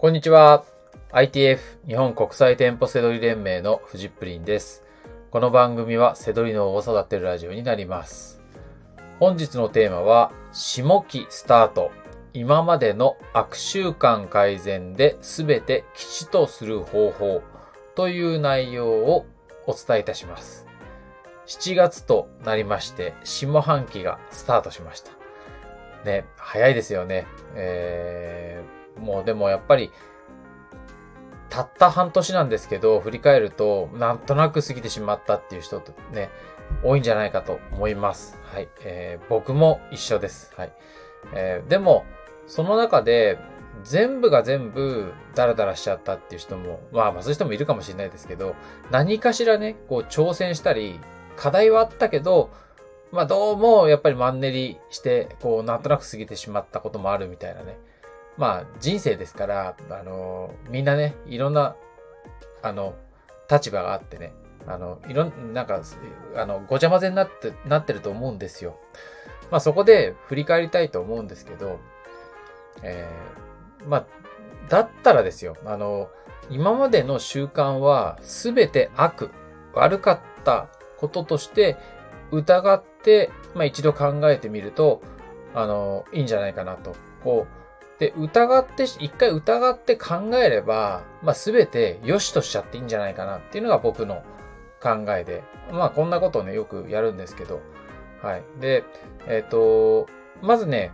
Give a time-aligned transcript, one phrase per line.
[0.00, 0.64] こんにちは。
[1.10, 4.84] ITF 日本国際店舗セドリ連盟のフジップリンです。
[5.32, 8.40] この番組はセドリ脳を育てるラジオになります。
[9.18, 11.90] 本日のテーマは、下期スタート。
[12.32, 17.42] 今までの悪習慣改善で全て吉とする方法
[17.96, 19.26] という内容を
[19.66, 20.68] お伝えいたします。
[21.48, 25.10] 7月となりまして、下半期がスタートしました。
[26.04, 27.26] ね、早いですよね。
[27.56, 29.90] えー、もうでもやっぱり、
[31.50, 36.30] たった半年なんですけど、振り返ると、なんとなく過ぎてしまったっていう人とね、
[36.82, 38.38] 多いんじゃないかと思います。
[38.52, 38.68] はい。
[38.84, 40.52] えー僕も一緒です。
[40.56, 40.72] はい。
[41.34, 42.04] えーでも、
[42.46, 43.38] その中で、
[43.84, 48.54] 全部が全部ダラダラしちゃったっていう人も、まあまあそういう人もいるかもしれないですけど、
[48.90, 50.98] 何かしらね、こう挑戦したり、
[51.36, 52.50] 課題はあったけど、
[53.12, 57.78] まあどうもやっぱりマンネリして、こうなんとなく過ぎてしまったこともあるみたいなね。
[58.38, 61.76] まあ人生ですから、あのみんなね、いろんな、
[62.62, 62.94] あの、
[63.50, 64.32] 立場があってね、
[64.66, 65.82] あの、いろん、ななんか、
[66.36, 68.78] あの、ごちゃ混ぜになって、なってると思うんですよ。
[69.50, 71.80] まあそこで振り返りたいと思うんですけど、
[72.82, 74.06] えーまあ、
[74.68, 76.08] だったらですよ、あの、
[76.50, 79.30] 今までの習慣はすべて悪、
[79.74, 80.68] 悪かった
[80.98, 81.76] こととして
[82.30, 85.02] 疑って、まあ一度考えてみると、
[85.54, 86.94] あの、いいんじゃないかなと。
[87.24, 87.57] こう、
[87.98, 94.22] で、疑って、一回疑って考えれば、まあ全て良しとしちゃっていいんじゃないかなっていうのが僕の
[94.80, 97.60] 考えで、まあこんなことをね、よくやるんですけど、
[98.22, 98.42] はい。
[98.60, 98.84] で、
[99.26, 100.06] えっ、と、
[100.42, 100.92] まずね、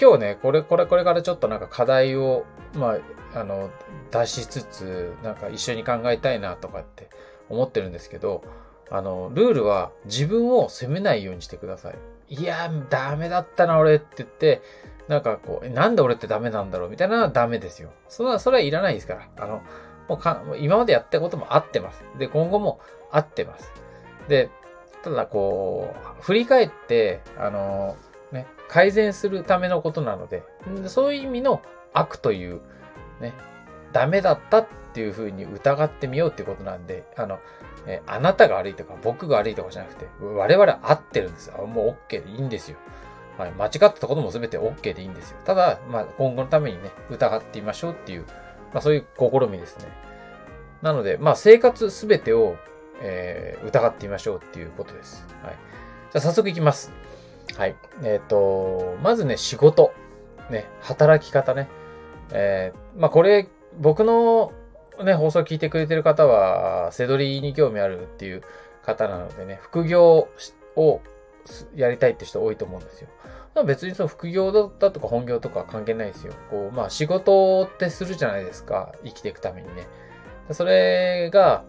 [0.00, 2.96] 今日ね、これ、これ、これからちょっとなんか課題を、ま
[3.34, 3.70] あ、あの、
[4.10, 7.08] 出しつつ、なんか一緒に考えたいなとかって
[7.48, 8.44] 思ってるんですけど、
[8.90, 12.34] あの、ルールは自分を責めないようにしてください。
[12.34, 14.62] いや、ダメだったな、俺って言って、
[15.08, 17.90] なんかこう、なんで俺ってダメなんだろうみたいなのはダメですよ。
[18.08, 19.28] それは、それはいらないですから。
[19.36, 19.62] あの、
[20.08, 22.04] もうか、今までやったことも合ってます。
[22.18, 22.80] で、今後も
[23.10, 23.72] 合ってます。
[24.28, 24.50] で、
[25.02, 27.96] ただこう、振り返って、あの、
[28.32, 30.42] ね、改善するためのことなので、
[30.86, 31.62] そういう意味の
[31.92, 32.60] 悪という、
[33.20, 33.32] ね、
[33.92, 37.38] ダメだったっていうふうに疑ってみようっていうことなんで、あの、
[37.86, 41.66] えあなたが悪いとか僕が悪いとかじゃなくて、我々合ってるんですよ。
[41.66, 42.78] もう OK でいいんですよ。
[43.38, 45.38] はい、間違ってたことも全て OK でいいんですよ。
[45.44, 48.24] ただ、まあ、今後のためにね、疑ってみましょうっていう、
[48.72, 49.86] まあ、そういう試みですね。
[50.82, 52.56] なので、まあ、生活すべてを、
[53.00, 55.26] えー疑ってみましょうっていうことです。
[55.42, 55.54] はい。
[56.12, 56.92] じゃあ、早速いきます。
[57.56, 57.76] はい。
[58.02, 59.92] えっ、と、まずね、仕事。
[60.50, 61.68] ね、働き方ね。
[62.30, 63.48] えーまあ、これ、
[63.78, 64.52] 僕の
[65.04, 68.42] ね、放送聞いてくれてる方は、セドリに興味あるっていう
[68.84, 70.28] 方なのでね、副業
[70.76, 71.00] を
[71.74, 73.08] やりたいって人多いと思うんですよ。
[73.64, 76.34] 別にその副業だとか本業とか関係ないですよ。
[76.50, 78.92] こう、まあ仕事ってするじゃないですか。
[79.02, 79.86] 生きていくためにね。
[80.52, 81.64] それが、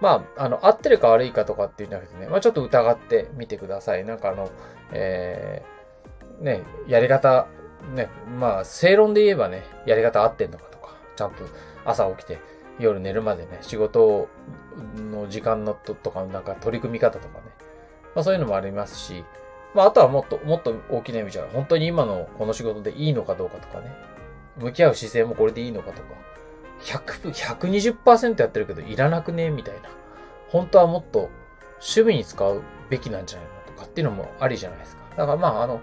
[0.00, 4.04] まあ、あの、合ってるか悪いかとかっていうんじゃなくてね、まあちょっと疑ってみてください。
[4.04, 4.50] なんかあの、
[4.92, 7.46] えー、ね、やり方、
[7.94, 11.44] ね、まあ正論で言えばね、やり方合ってんのかとか、ちゃんと
[11.84, 12.38] 朝起きて
[12.78, 14.28] 夜寝るまでね、仕事
[14.96, 17.49] の時間のととか、なんか取り組み方とかね、
[18.14, 19.24] まあそういうのもありますし、
[19.74, 23.94] まああとはもっと、もっと大きな意味じゃ、本当に今のこの仕事でいいのかどうかとかね、
[24.58, 26.08] 向き合う姿勢もこれでいいのかとか、
[26.82, 29.90] 100、120%やってるけどいらなくねみたいな。
[30.48, 31.30] 本当はもっと
[31.74, 35.02] 趣味に使うべきなんじゃないのとかっていうのもありじゃないですか。
[35.16, 35.80] だからまああの、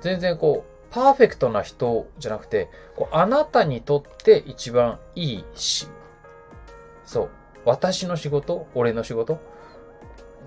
[0.00, 5.86] 全然こう、パーフェクトな人じゃなくて、こうあなたにとって一番いいし、
[7.04, 7.30] そう、
[7.64, 9.40] 私の仕事、俺の仕事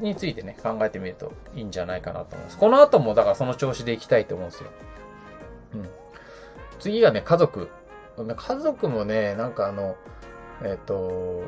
[0.01, 2.57] についてね、考えてみるといいんじゃないかなと思います。
[2.57, 4.69] この後もだからその調子でいきたいと思うんですよ。
[5.75, 5.89] うん。
[6.79, 7.69] 次がね、家族。
[8.17, 9.95] 家族もね、なんかあの、
[10.63, 11.43] えっ、と、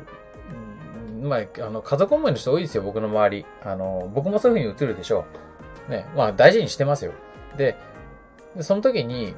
[1.22, 3.46] まあ、あの、家族思いの人多いですよ、僕の周り。
[3.62, 5.24] あの、僕もそういう風に映るでしょ
[5.88, 5.90] う。
[5.90, 7.12] ね、まあ大事にしてますよ。
[7.56, 7.76] で、
[8.56, 9.34] でその時に、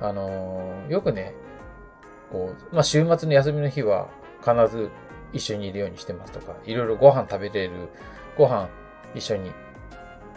[0.00, 1.34] あのーよくね、
[2.30, 4.08] こう、まあ、週末の休みの日は
[4.40, 4.90] 必ず
[5.32, 7.88] 一緒にいるようにしてますとか、いろいろご飯食べれる、
[8.38, 8.68] ご飯
[9.14, 9.52] 一緒に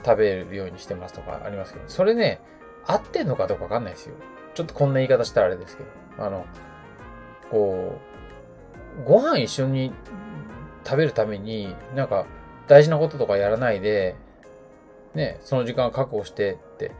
[0.03, 2.42] 食べるようにしてますとかありますけど、それね、
[2.86, 4.15] 合ってんのかどうかわかんないですよ。
[4.56, 5.89] ちょっとこんな言い方したらあれですけど、
[6.25, 6.45] あの、
[7.50, 7.95] こ
[9.00, 9.94] う、ご飯一緒に
[10.83, 12.25] 食べるために、なんか
[12.68, 14.15] 大事なこととかやらないで、
[15.13, 16.92] ね、その時間を確保してって、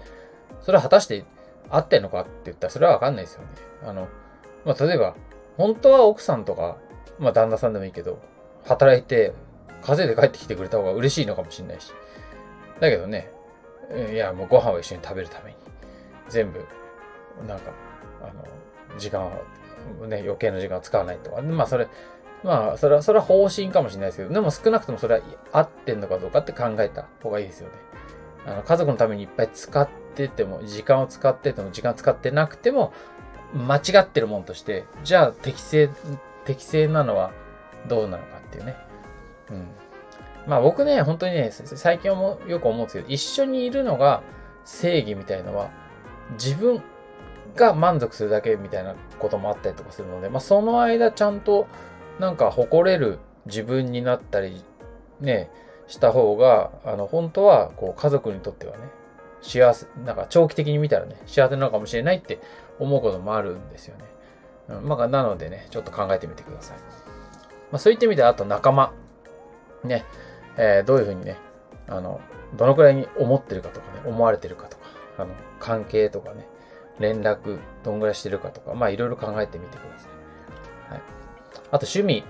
[0.62, 1.26] それは果たして
[1.70, 3.48] 合ってんのかって言ったらそれはわかんないですよね。
[3.84, 4.08] あの、
[4.66, 5.16] まあ、例えば、
[5.58, 6.78] 本当は奥さんとか、
[7.20, 8.20] まあ、旦那さんでもいいけど、
[8.66, 9.34] 働いて、
[9.82, 11.92] 稼いで帰ってきてくれた方が嬉しいのかもしれないし。
[12.80, 13.32] だけどね、
[14.12, 15.58] いや、もうご飯を一緒に食べるために、
[16.30, 16.66] 全部、
[17.48, 17.72] なんか、
[18.22, 18.44] あの、
[18.98, 21.42] 時間を、ね、余計な時間を使わないとか。
[21.42, 21.88] まあ、それ、
[22.44, 25.22] まあ、それは、それは方針かもしれないですけど、でも少なくともそれは
[25.52, 27.76] 合ってんのかどうかって考えた方がいいですよね。
[28.46, 32.94] あの、家族のためにいっぱい使ってても、時間を使ってても、時間使ってなくても、
[33.54, 35.90] 間違ってるもんとして、じゃあ適正、
[36.46, 37.32] 適正なのは
[37.88, 38.76] どうなのかっていうね。
[39.52, 39.68] うん。
[40.48, 44.24] まあ僕ね、本当にね、最近もよく思うんですけど、一緒にいるのが
[44.66, 45.70] 正義みたいのは、
[46.34, 46.82] 自分
[47.56, 51.68] が満足するだけみたいなこともあったりとかするので、まあその間ちゃんと
[52.20, 54.64] なんか誇れる自分になったり、
[55.20, 55.50] ね、
[55.88, 58.84] した方が、あの、本当は、こう、家族にとってはね、
[59.42, 62.40] 幸せ、なんか長期的に見たらね、幸せなのかもしれないって
[62.80, 64.06] 思うこともあるんですよね。
[64.70, 66.78] うん、まあ、なのでね、ちょっと考えてみてください。
[66.78, 68.94] まあ、そういった意味で、あと仲間。
[69.84, 70.06] ね、
[70.58, 71.38] えー、どういうふうにね、
[71.88, 72.22] あの、
[72.56, 74.84] どのくらいに思ってるかとかね、思われてるかとか、
[75.18, 76.48] あの、関係とかね、
[77.00, 80.08] 連絡、どんぐらいしてるかとか、まあ、いろいろ考えてみてくださ
[80.90, 80.92] い。
[80.94, 81.02] はい。
[81.72, 82.24] あと、趣味。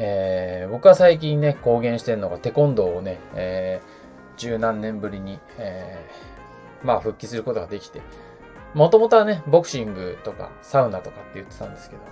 [0.00, 8.00] えー、僕は最近ね、公言してるのが、テコンドーをね、えー、十何年ぶりに、えー、まあ、復帰することができて、
[8.74, 12.02] もともとはね、ボクシングとか、サウナとかって言ってたんですけど、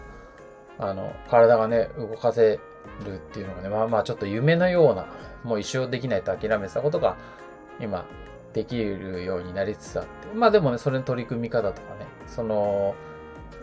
[0.79, 2.59] あの、体がね、動かせ
[3.05, 5.07] るっていうのがね、まあまあちょっと夢のような、
[5.45, 7.17] もう一生できないと諦めてたことが、
[7.81, 8.05] 今、
[8.53, 10.09] できるようになりつつあって。
[10.35, 12.95] まあでもね、それの取り組み方とかね、その、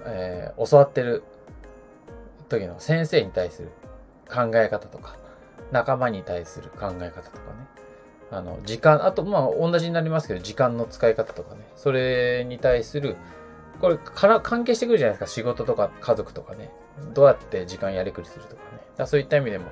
[0.06, 1.24] えー、教わってる
[2.50, 3.70] 時の先生に対する
[4.30, 5.18] 考え方とか、
[5.72, 7.68] 仲間に対する考え方とかね。
[8.32, 11.68] あの、時間、あと、まあ、同じになりますけど、時間の使い方とかね。
[11.76, 13.16] それに対する、
[13.80, 15.28] これから関係してくるじゃないですか。
[15.28, 16.72] 仕事とか家族とかね。
[17.14, 18.83] どうやって時間やりくりするとかね。
[18.98, 19.66] だそういった意味でも、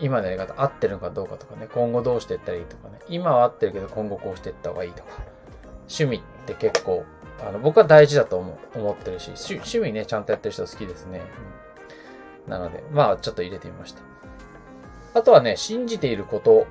[0.00, 1.68] 今のやり方合ってるのかどうかとかね。
[1.72, 3.00] 今後どうしていったらいいとかね。
[3.08, 5.10] 今は合ってるけど、今後こうしていった方がいいとか。
[5.88, 7.04] 趣味って結構、
[7.46, 11.22] あの、僕は大事だと思思ってるし、趣味ね、ちゃんとやってる人好きですね。
[12.46, 14.02] うん、なので、まあ、ちょっと入れてみました。
[15.12, 16.66] あとはね、信じていること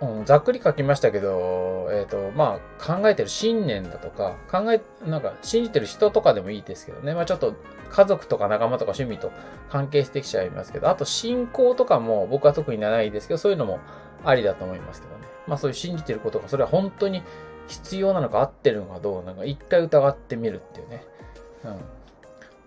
[0.00, 7.14] うん、ざっくり書きましたけど、えっ、ー、と、まあ、考えてる信念だとか、考え、なんか、信じてる人とかでもいいですけどね。
[7.14, 7.54] まあ、ちょっと、
[7.90, 9.30] 家族とか仲間とか趣味と
[9.70, 13.78] 関係してきちゃいますけど、あと、信仰とかも僕は特にないですけど、そういうのも
[14.24, 15.20] ありだと思いますけどね。
[15.46, 17.22] まあ、そういう信じてることが、それは本当に
[17.68, 21.04] 必要なのか合ってるのかどうなのか、一回疑ってみるっていうね。
[21.64, 21.70] うん。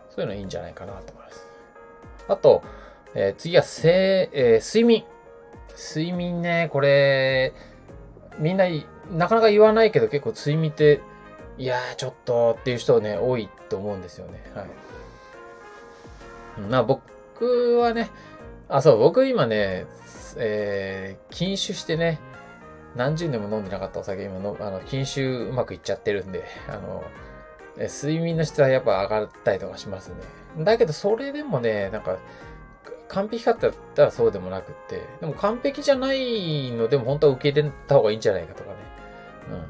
[0.09, 1.47] そういうのいいんじゃないかなと思います。
[2.29, 2.63] あと、
[3.13, 5.05] えー、次は、せえー、睡眠。
[5.77, 7.53] 睡眠ね、これ、
[8.39, 8.65] みんな、
[9.11, 11.01] なかなか言わないけど結構睡眠って、
[11.57, 14.43] いやーちょっとっていう人ね、多いと思うんですよね。
[14.55, 14.67] はい。
[16.69, 18.09] まあ僕はね、
[18.67, 19.85] あ、そう、僕今ね、
[20.37, 22.19] えー、禁酒してね、
[22.95, 27.03] 何十年も飲んでなかったお酒今の、あの、禁酒うまくいっちゃってるんで、あの、
[27.77, 30.15] 睡眠の質はやっぱ上がったりとかしますね。
[30.63, 32.17] だけどそれでもね、なんか、
[33.09, 38.75] 完璧かって言ったらそうでもなくって、でも完璧じゃないのでも本当は受け入れた方がいいんじゃないかとかね。
[39.51, 39.63] うん。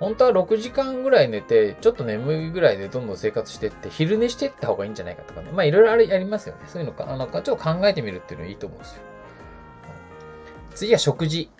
[0.00, 5.50] 本当は6時間ぐらい寝て、ちょっと眠いぐらいでどんどん生活してって、昼寝していった方がいいんじゃないかとかね。
[5.52, 6.62] まあいろいろあれやりますよね。
[6.66, 9.02] そういうのか、あの、ちょっと考えてみるっていうのはいいと思うんですよ。
[10.74, 11.50] 次は食事。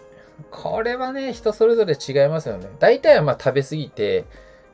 [0.50, 2.68] これはね、人それぞれ違いますよね。
[2.80, 4.24] 大体はまあ食べ過ぎて、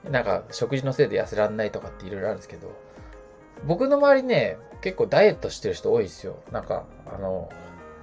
[0.05, 2.74] なんか食事のせいで痩せらんないとかっていろいろあるんですけど、
[3.64, 6.36] 僕の周りね、結構ダイエットしてる人多いですよ。
[6.50, 7.50] なんか、あの、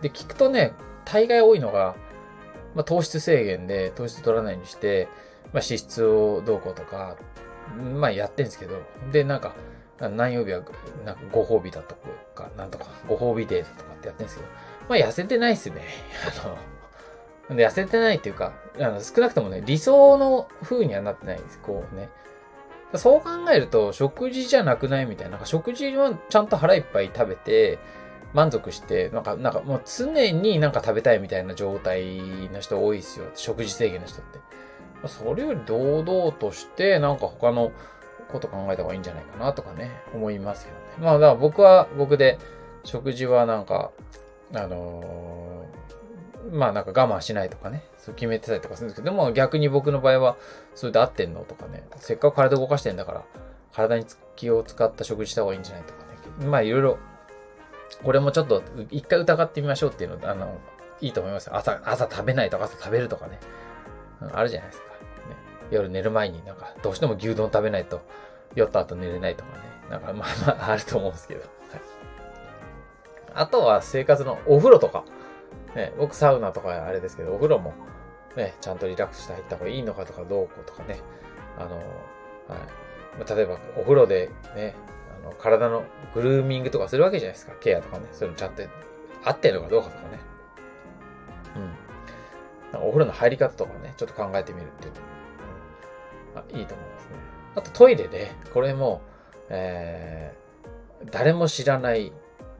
[0.01, 0.73] で、聞くとね、
[1.05, 1.95] 大概多いのが、
[2.75, 5.07] まあ、糖質制限で糖質取らないようにして、
[5.53, 7.17] まあ、脂質をどうこうとか、
[7.75, 9.55] まあ、やってんですけど、で、なんか、
[9.99, 10.61] 何曜日は、
[11.05, 11.95] なんかご褒美だと
[12.35, 14.49] か、なんとか、ご褒美デートとかってやってんですけど、
[14.89, 15.81] まあ、痩せてないっすね。
[17.49, 21.59] あの、痩せてないっていうか、あの少なくともね、理想の風にはなってないです。
[21.59, 22.09] こうね。
[22.96, 25.32] そう考えると、食事じゃなくないみたいな。
[25.32, 27.79] なんか食事はちゃんと腹いっぱい食べて、
[28.34, 32.20] 満足して、なんか、なんかもう常になんか食べたいみたいな状態
[32.53, 33.25] の人多いですよ。
[33.36, 34.39] 食事制限の人って。
[35.08, 37.72] それより堂々として、なんか他の
[38.32, 40.84] こと考えた方がいいんじゃないかなとかね、思いますけどね。
[41.00, 42.38] まあ、だから僕は僕で、
[42.84, 43.91] 食事はなんか、
[44.53, 45.56] あのー、
[46.51, 47.84] まあなんか我慢しないとかね。
[47.98, 50.38] そう決めてたりとかするんですけど、でも逆に僕の場合は、
[50.75, 53.24] それで合ってんのとかね、せっかく体動かしてんだから、
[53.74, 56.00] 体に気を使った食事した方がいいんじゃないとか
[56.39, 56.48] ね。
[56.48, 56.98] まあいろいろ、
[58.04, 58.62] これもちょっと
[58.92, 60.58] 一回疑ってみましょうっていうの、あの、
[61.01, 61.50] いいと思います。
[61.54, 63.39] 朝、朝食べないとか朝食べるとかね。
[64.34, 64.88] あるじゃないですか。
[64.88, 65.36] ね、
[65.70, 68.01] 夜寝る前になんか、どうしても牛丼食べないと、
[68.56, 69.63] 酔った後寝れないとかね。
[69.89, 71.42] なんかまあまああると思うんですけど。
[71.42, 71.50] はい。
[73.34, 75.04] あとは生活のお風呂とか。
[75.75, 77.74] ね、僕サウナとかあれですけど、お風呂も
[78.36, 81.00] ね、ちゃんとリラックスして入った方がいいのかとかどうこうとかね、
[81.57, 83.36] あの、はい。
[83.36, 84.75] 例えばお風呂でね、
[85.24, 85.83] あの体の
[86.13, 87.53] グルーミングとかするわけじゃないですか。
[87.59, 88.05] ケアとかね。
[88.12, 88.63] そういうのちゃんと
[89.24, 90.19] 合ってるのかどうかとかね。
[92.74, 92.79] うん。
[92.79, 95.00] お風呂の入り方とかね、ちょっと考えてみるっていうの、
[96.36, 97.09] うん、あいいと思いますね。
[97.55, 99.01] あとトイレで、これも、
[99.50, 102.13] えー、誰も知らない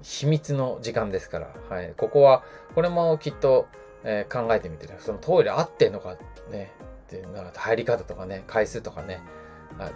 [0.08, 1.94] 秘密の時間ですから、はい。
[1.98, 2.42] ここは、
[2.76, 3.68] これもきっと、
[4.06, 6.16] えー、考えてみてね、そのトイレ合ってんのか
[6.50, 6.72] ね、
[7.08, 9.20] ってなんか入り方とかね、回数とかね、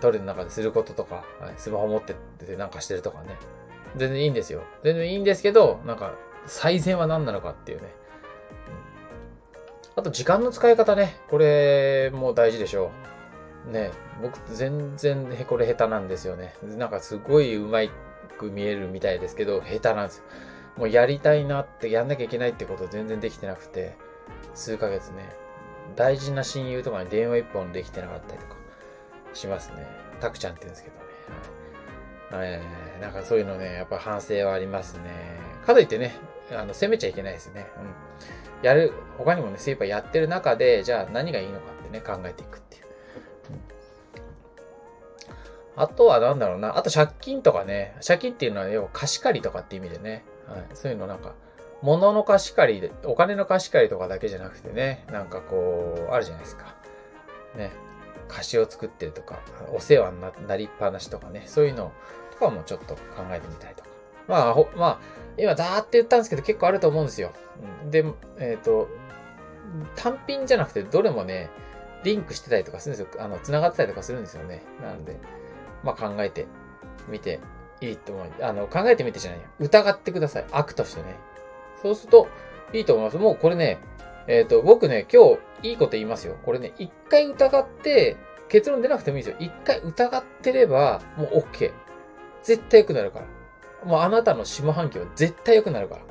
[0.02, 1.24] トイレの中ですることとか、
[1.56, 2.14] スマホ持って
[2.46, 3.38] てなんかしてるとかね。
[3.96, 4.64] 全然いいんですよ。
[4.84, 6.14] 全然いいんですけど、なんか、
[6.46, 7.88] 最善は何なのかっていうね。
[9.96, 11.16] あと、時間の使い方ね。
[11.30, 12.92] これも大事でしょ
[13.68, 13.72] う。
[13.72, 13.92] ね、
[14.22, 16.54] 僕全然これ下手なんですよね。
[16.78, 17.80] なんかすごいうま
[18.38, 20.24] く見えるみたいですけど、下手なんですよ。
[20.78, 23.96] もうやりたいなって、やんなきゃいけないってこと全然できてなくて、
[24.54, 25.30] 数ヶ月ね、
[25.96, 28.56] 大事な親友とかに電話一本できてなかったりとか
[29.34, 29.86] しますね。
[30.20, 31.02] タクちゃんって言うんですけどね。
[32.34, 35.40] えー、なんかそういうのね、やっぱ反省はありますね。
[35.66, 36.16] かといってね、
[36.52, 37.68] あの、責めちゃいけないですね。
[37.78, 38.66] うん。
[38.66, 42.71] やる、他にもね、精一杯やってる中で、じゃあ何がいいのかってね、考えていくって
[45.76, 46.78] あとはなんだろうな。
[46.78, 47.96] あと借金とかね。
[48.06, 50.24] 借金っていうのは要は貸し借りとかって意味でね。
[50.48, 50.66] はい。
[50.74, 51.34] そういうのなんか、
[51.82, 56.76] 物の貸し借りで、お金の貸し借りとかだけじゃなくてね、なんかこう、あるじゃないですか。
[57.56, 57.72] ね。
[58.28, 59.40] 貸しを作ってるとか、
[59.74, 61.92] お世話になりっぱなしとかね、そういうの
[62.32, 63.02] とかもちょっと考
[63.32, 63.90] えてみたいとか。
[64.28, 65.00] まあ、ほまあ、
[65.38, 67.32] 今ザーって言ったんですけど結構あると思うんですよ。
[67.90, 68.06] で、
[68.40, 68.88] えっ、ー、と、
[69.96, 71.50] 単品じゃなくてどれもね、
[72.04, 73.24] リンクしてたりとかするんですよ。
[73.24, 74.64] あの、繋がってたりとかするんですよね。
[74.82, 75.18] なので、
[75.84, 76.48] まあ考えて
[77.08, 77.40] みて
[77.82, 78.28] いいと思う。
[78.42, 79.48] あの、考えてみてじゃないよ。
[79.60, 80.46] 疑ってください。
[80.52, 81.16] 悪としてね。
[81.82, 82.28] そうすると、
[82.74, 83.18] いいと思います。
[83.18, 83.80] もうこれね、
[84.28, 86.38] えっ、ー、と、僕ね、今日いいこと言いますよ。
[86.46, 88.18] これね、一回疑って、
[88.50, 89.38] 結論出なくてもいいですよ。
[89.40, 91.72] 一回疑ってれば、もう OK。
[92.44, 93.26] 絶対良くなるから。
[93.86, 96.02] もうあなたの下半期は絶対良くなるから。
[96.02, 96.08] うん。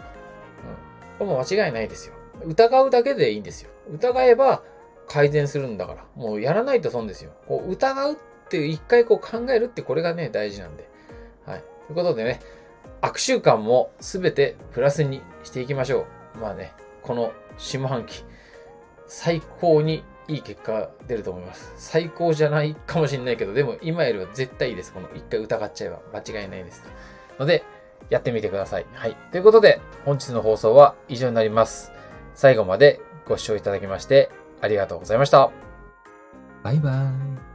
[1.19, 2.15] これも間違いないですよ。
[2.45, 3.71] 疑うだけでいいんですよ。
[3.93, 4.63] 疑えば
[5.07, 6.07] 改善するんだから。
[6.17, 7.33] もうやらないと損ですよ。
[7.47, 8.17] こう疑うっ
[8.51, 10.91] っていう一回こう考えるってこれがね、大事なんで。
[11.47, 11.65] はい。
[11.87, 12.41] ということでね、
[13.01, 16.39] 悪習慣もすべてプラスにしていきましょう。
[16.39, 18.25] まあね、この下半期、
[19.07, 21.73] 最高にいい結果が出ると思います。
[21.77, 24.93] 最高じゃないかもしれないけど、でも今よりは絶対いいです。
[24.93, 26.83] この一回疑っちゃえば間違いないです。
[27.39, 27.63] ので、
[28.09, 28.87] やってみてください。
[28.95, 29.17] はい。
[29.31, 31.93] ということで、本日の放送は以上になります。
[32.35, 34.31] 最後までご視聴いただきまして
[34.61, 35.53] ありがとうございました。
[36.65, 37.50] バイバーイ。